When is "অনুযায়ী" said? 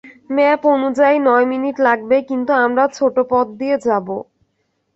0.67-1.17